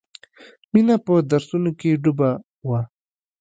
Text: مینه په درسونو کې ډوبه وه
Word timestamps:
مینه 0.71 0.95
په 1.05 1.13
درسونو 1.31 1.71
کې 1.79 1.99
ډوبه 2.03 2.29
وه 2.67 2.81